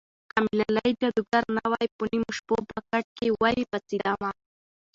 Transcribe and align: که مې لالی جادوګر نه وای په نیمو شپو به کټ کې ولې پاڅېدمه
که 0.31 0.39
مې 0.43 0.53
لالی 0.75 0.91
جادوګر 1.01 1.43
نه 1.57 1.63
وای 1.71 1.87
په 1.95 2.03
نیمو 2.11 2.31
شپو 2.37 2.55
به 2.67 2.79
کټ 2.89 3.05
کې 3.17 3.27
ولې 3.41 3.63
پاڅېدمه 3.71 4.29